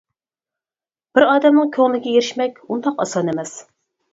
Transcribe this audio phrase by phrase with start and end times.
[1.17, 3.57] بىر ئادەمنىڭ كۆڭلىگە ئېرىشمەك ئۇنداق ئاسان ئەمەس.